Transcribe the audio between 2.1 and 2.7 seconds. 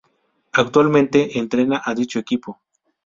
equipo.